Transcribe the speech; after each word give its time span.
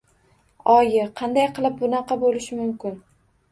Oyi! 0.75 1.03
Qanday 1.21 1.47
qilib 1.59 1.77
bunaqa 1.83 2.19
boʻlishi 2.25 2.61
mumkin? 2.65 3.01